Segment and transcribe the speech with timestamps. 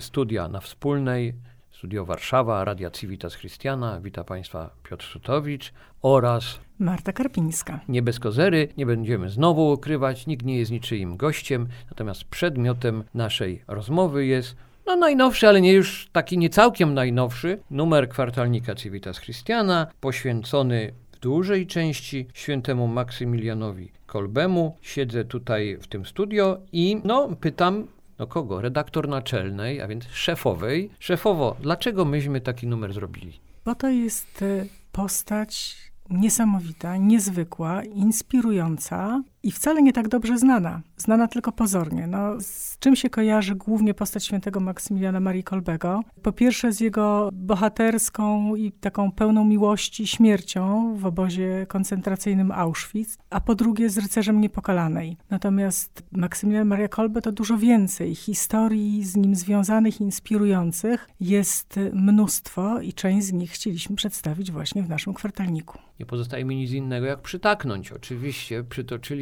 [0.00, 1.34] Studia na Wspólnej,
[1.70, 4.00] Studio Warszawa, Radia Civitas Christiana.
[4.00, 5.72] Witam Państwa Piotr Szutowicz
[6.02, 7.80] oraz Marta Karpińska.
[7.88, 13.62] Nie bez kozery, nie będziemy znowu ukrywać, nikt nie jest niczyim gościem, natomiast przedmiotem naszej
[13.68, 14.56] rozmowy jest
[14.86, 21.18] no najnowszy, ale nie już taki nie całkiem najnowszy, numer kwartalnika Civitas Christiana, poświęcony w
[21.18, 24.76] dużej części świętemu Maksymilianowi Kolbemu.
[24.80, 27.86] Siedzę tutaj w tym studio i no pytam,
[28.20, 28.60] no kogo?
[28.60, 30.90] Redaktor naczelnej, a więc szefowej.
[30.98, 33.40] Szefowo, dlaczego myśmy taki numer zrobili?
[33.64, 35.76] Bo to jest e, postać
[36.10, 40.80] niesamowita, niezwykła, inspirująca i wcale nie tak dobrze znana.
[40.96, 42.06] Znana tylko pozornie.
[42.06, 46.00] No, z czym się kojarzy głównie postać świętego Maksymiliana Marii Kolbego?
[46.22, 53.40] Po pierwsze z jego bohaterską i taką pełną miłości śmiercią w obozie koncentracyjnym Auschwitz, a
[53.40, 55.16] po drugie z rycerzem niepokalanej.
[55.30, 58.14] Natomiast Maksymilian Maria Kolbe to dużo więcej.
[58.14, 64.88] Historii z nim związanych, inspirujących jest mnóstwo i część z nich chcieliśmy przedstawić właśnie w
[64.88, 65.78] naszym kwartalniku.
[66.00, 67.92] Nie pozostaje mi nic innego jak przytaknąć.
[67.92, 68.64] Oczywiście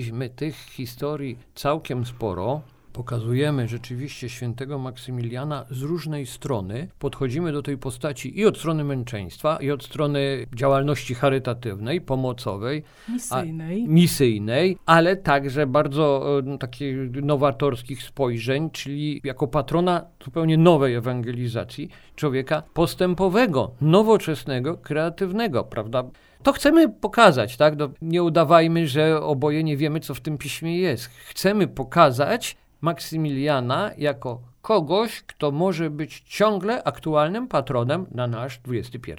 [0.00, 2.60] przytoczyliśmy tych historii całkiem sporo.
[2.92, 6.88] Pokazujemy rzeczywiście świętego Maksymiliana z różnej strony.
[6.98, 13.84] Podchodzimy do tej postaci i od strony męczeństwa, i od strony działalności charytatywnej, pomocowej, misyjnej,
[13.84, 21.88] a, misyjnej ale także bardzo no, takich nowatorskich spojrzeń, czyli jako patrona zupełnie nowej ewangelizacji,
[22.16, 26.04] człowieka postępowego, nowoczesnego, kreatywnego, prawda?
[26.42, 27.76] To chcemy pokazać, tak?
[27.76, 31.06] No, nie udawajmy, że oboje nie wiemy, co w tym piśmie jest.
[31.06, 39.12] Chcemy pokazać Maksymiliana jako kogoś, kto może być ciągle aktualnym patronem na nasz XXI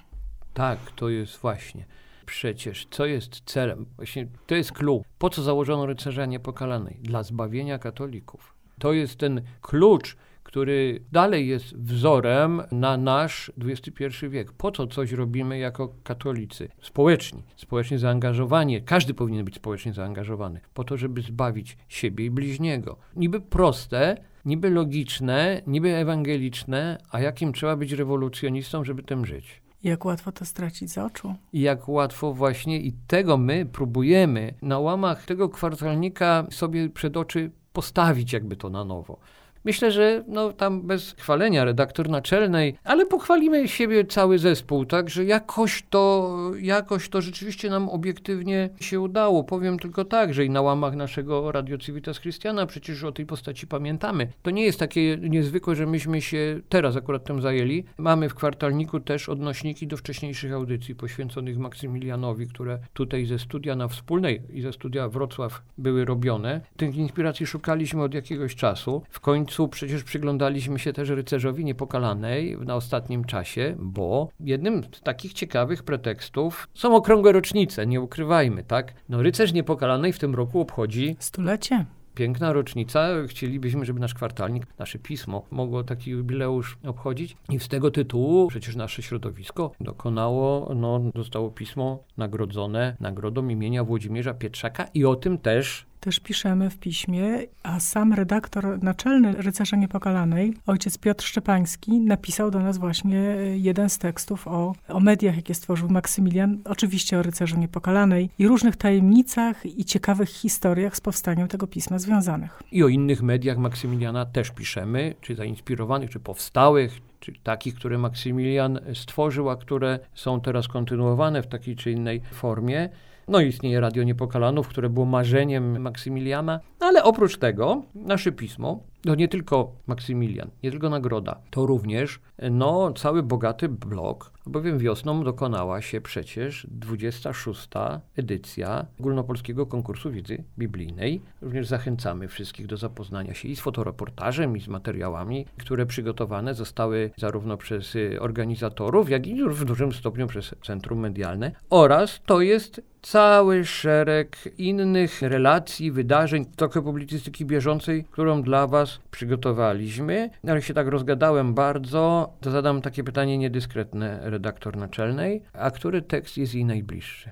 [0.55, 1.87] Tak, to jest właśnie.
[2.27, 3.87] Przecież co jest celem?
[3.97, 5.05] Właśnie to jest klucz.
[5.19, 6.99] Po co założono rycerza niepokalanej?
[7.03, 8.55] Dla zbawienia katolików.
[8.79, 10.17] To jest ten klucz
[10.57, 14.53] który dalej jest wzorem na nasz XXI wiek.
[14.53, 16.69] Po co coś robimy jako katolicy?
[16.81, 18.83] Społeczni, społecznie zaangażowani.
[18.83, 20.61] Każdy powinien być społecznie zaangażowany.
[20.75, 22.97] Po to, żeby zbawić siebie i bliźniego.
[23.17, 29.63] Niby proste, niby logiczne, niby ewangeliczne, a jakim trzeba być rewolucjonistą, żeby tym żyć.
[29.83, 31.35] Jak łatwo to stracić z oczu.
[31.53, 37.51] I jak łatwo właśnie i tego my próbujemy na łamach tego kwartalnika sobie przed oczy
[37.73, 39.19] postawić jakby to na nowo.
[39.67, 45.25] Myślę, że no, tam bez chwalenia redaktor naczelnej, ale pochwalimy siebie cały zespół, tak, że
[45.25, 49.45] jakoś to, jakoś to rzeczywiście nam obiektywnie się udało.
[49.45, 53.67] Powiem tylko tak, że i na łamach naszego Radio Civitas Christiana przecież o tej postaci
[53.67, 54.29] pamiętamy.
[54.43, 57.85] To nie jest takie niezwykłe, że myśmy się teraz akurat tym zajęli.
[57.99, 63.89] Mamy w kwartalniku też odnośniki do wcześniejszych audycji poświęconych Maksymilianowi, które tutaj ze studia na
[63.89, 66.61] wspólnej i ze studia Wrocław były robione.
[66.77, 69.03] Tych inspiracji szukaliśmy od jakiegoś czasu.
[69.11, 75.33] W końcu przecież przyglądaliśmy się też rycerzowi niepokalanej na ostatnim czasie, bo jednym z takich
[75.33, 78.95] ciekawych pretekstów są okrągłe rocznice, nie ukrywajmy, tak?
[79.09, 81.87] No rycerz niepokalanej w tym roku obchodzi stulecie
[82.17, 83.09] piękna rocznica.
[83.29, 87.37] Chcielibyśmy, żeby nasz kwartalnik, nasze pismo mogło taki jubileusz obchodzić.
[87.49, 94.35] I z tego tytułu przecież nasze środowisko dokonało, no, zostało pismo nagrodzone nagrodą imienia Włodzimierza
[94.35, 100.55] Pietrzaka i o tym też też piszemy w piśmie, a sam redaktor naczelny Rycerza Niepokalanej,
[100.67, 103.19] ojciec Piotr Szczepański, napisał do nas właśnie
[103.55, 108.77] jeden z tekstów o, o mediach, jakie stworzył Maksymilian, oczywiście o Rycerzu Niepokalanej i różnych
[108.77, 112.63] tajemnicach i ciekawych historiach z powstaniem tego pisma związanych.
[112.73, 118.81] I o innych mediach Maksymiliana też piszemy, czy zainspirowanych, czy powstałych, czyli takich, które Maksymilian
[118.95, 122.89] stworzył, a które są teraz kontynuowane w takiej czy innej formie.
[123.29, 129.29] No istnieje Radio Niepokalanów, które było marzeniem Maksymiliana, ale oprócz tego nasze pismo to nie
[129.29, 132.21] tylko Maksymilian, nie tylko nagroda, to również
[132.51, 137.69] no, cały bogaty blok, bowiem wiosną dokonała się przecież 26.
[138.17, 141.23] edycja ogólnopolskiego konkursu wiedzy biblijnej.
[141.43, 147.11] Również zachęcamy wszystkich do zapoznania się i z fotoreportażem, i z materiałami, które przygotowane zostały
[147.17, 151.53] zarówno przez organizatorów, jak i w dużym stopniu przez Centrum Medialne.
[151.71, 160.31] Oraz to jest cały szereg innych relacji, wydarzeń, trochę publicystyki bieżącej, którą dla Was przygotowaliśmy.
[160.49, 165.43] Ale się tak rozgadałem bardzo, to zadam takie pytanie niedyskretne redaktor naczelnej.
[165.53, 167.31] A który tekst jest jej najbliższy?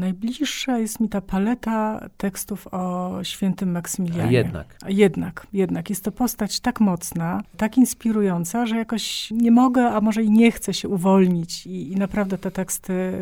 [0.00, 4.28] Najbliższa jest mi ta paleta tekstów o świętym Maksymilianie.
[4.28, 4.76] A jednak.
[4.82, 5.90] A jednak, jednak.
[5.90, 10.52] Jest to postać tak mocna, tak inspirująca, że jakoś nie mogę, a może i nie
[10.52, 13.12] chcę się uwolnić i, i naprawdę te teksty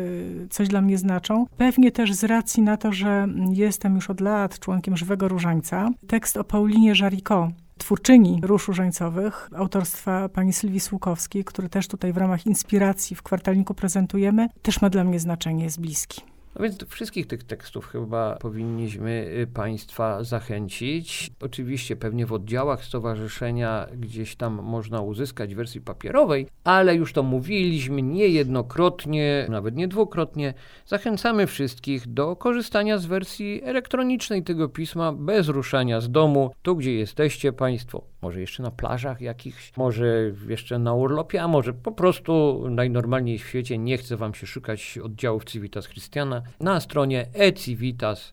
[0.49, 1.45] coś dla mnie znaczą.
[1.57, 5.89] Pewnie też z racji na to, że jestem już od lat członkiem Żywego Różańca.
[6.07, 12.17] Tekst o Paulinie Żariko, twórczyni róż różańcowych, autorstwa pani Sylwii Słukowskiej, który też tutaj w
[12.17, 16.21] ramach inspiracji w kwartalniku prezentujemy, też ma dla mnie znaczenie, jest bliski.
[16.59, 21.31] No więc do wszystkich tych tekstów chyba powinniśmy y, Państwa zachęcić.
[21.41, 28.01] Oczywiście pewnie w oddziałach stowarzyszenia gdzieś tam można uzyskać wersji papierowej, ale już to mówiliśmy
[28.01, 30.53] niejednokrotnie, nawet nie dwukrotnie.
[30.85, 36.93] Zachęcamy wszystkich do korzystania z wersji elektronicznej tego pisma bez ruszania z domu, tu gdzie
[36.93, 42.63] jesteście Państwo może jeszcze na plażach jakichś, może jeszcze na urlopie, a może po prostu
[42.69, 46.41] najnormalniej w świecie nie chce wam się szukać oddziałów Civitas Christiana.
[46.59, 48.25] Na stronie ecivitas.pl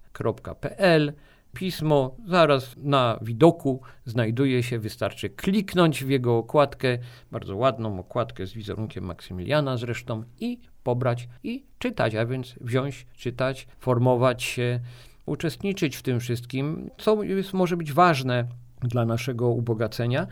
[1.56, 6.98] pismo zaraz na widoku znajduje się, wystarczy kliknąć w jego okładkę,
[7.32, 13.66] bardzo ładną okładkę z wizerunkiem Maksymiliana zresztą i pobrać i czytać, a więc wziąć, czytać,
[13.78, 14.80] formować się,
[15.26, 18.48] uczestniczyć w tym wszystkim, co jest, może być ważne
[18.82, 20.26] dla naszego ubogacenia.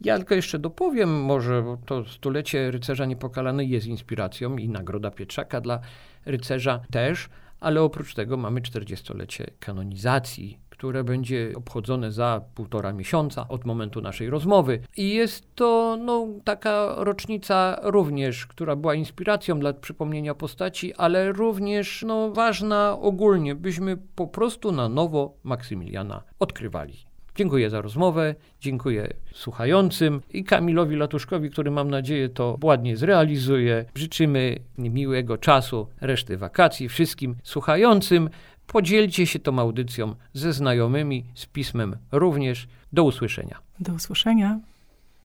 [0.00, 5.80] Ja tylko jeszcze dopowiem, może to stulecie rycerza niepokalanej jest inspiracją i nagroda Pietrzaka dla
[6.26, 7.28] rycerza też,
[7.60, 14.30] ale oprócz tego mamy 40-lecie kanonizacji, które będzie obchodzone za półtora miesiąca od momentu naszej
[14.30, 14.80] rozmowy.
[14.96, 22.04] I jest to no, taka rocznica również, która była inspiracją dla przypomnienia postaci, ale również
[22.06, 27.07] no, ważna ogólnie, byśmy po prostu na nowo Maksymiliana odkrywali.
[27.38, 33.84] Dziękuję za rozmowę, dziękuję słuchającym i Kamilowi Latuszkowi, który mam nadzieję to ładnie zrealizuje.
[33.94, 38.30] Życzymy miłego czasu, reszty wakacji wszystkim słuchającym.
[38.66, 42.68] Podzielcie się tą audycją ze znajomymi, z pismem również.
[42.92, 43.58] Do usłyszenia.
[43.80, 44.60] Do usłyszenia.